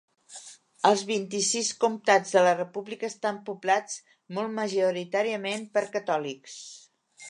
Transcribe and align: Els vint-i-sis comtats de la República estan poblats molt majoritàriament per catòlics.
Els 0.89 1.03
vint-i-sis 1.09 1.69
comtats 1.83 2.33
de 2.39 2.43
la 2.49 2.55
República 2.61 3.09
estan 3.13 3.39
poblats 3.51 4.01
molt 4.39 4.55
majoritàriament 4.61 5.73
per 5.79 5.89
catòlics. 5.99 6.63